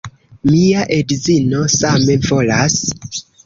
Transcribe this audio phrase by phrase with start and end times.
[0.49, 2.83] Mia edzino same volas.